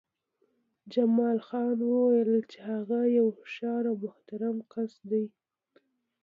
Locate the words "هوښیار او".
3.37-3.95